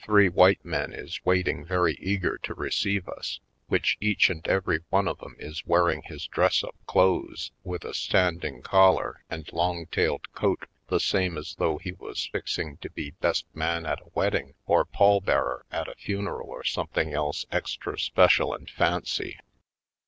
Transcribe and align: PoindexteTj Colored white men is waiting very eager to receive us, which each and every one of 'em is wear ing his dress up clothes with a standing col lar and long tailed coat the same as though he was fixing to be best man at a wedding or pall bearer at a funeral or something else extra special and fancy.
PoindexteTj 0.01 0.07
Colored 0.07 0.33
white 0.35 0.65
men 0.65 0.93
is 0.93 1.23
waiting 1.25 1.63
very 1.63 1.93
eager 1.99 2.39
to 2.39 2.55
receive 2.55 3.07
us, 3.07 3.39
which 3.67 3.97
each 4.01 4.31
and 4.31 4.47
every 4.47 4.79
one 4.89 5.07
of 5.07 5.21
'em 5.21 5.35
is 5.37 5.63
wear 5.67 5.89
ing 5.91 6.01
his 6.01 6.25
dress 6.25 6.63
up 6.63 6.73
clothes 6.87 7.51
with 7.63 7.85
a 7.85 7.93
standing 7.93 8.63
col 8.63 8.95
lar 8.95 9.23
and 9.29 9.53
long 9.53 9.85
tailed 9.91 10.31
coat 10.33 10.65
the 10.87 10.99
same 10.99 11.37
as 11.37 11.53
though 11.59 11.77
he 11.77 11.91
was 11.91 12.25
fixing 12.25 12.77
to 12.77 12.89
be 12.89 13.11
best 13.11 13.45
man 13.53 13.85
at 13.85 14.01
a 14.01 14.09
wedding 14.15 14.55
or 14.65 14.85
pall 14.85 15.21
bearer 15.21 15.67
at 15.69 15.87
a 15.87 15.93
funeral 15.93 16.49
or 16.49 16.63
something 16.63 17.13
else 17.13 17.45
extra 17.51 17.99
special 17.99 18.55
and 18.55 18.71
fancy. 18.71 19.37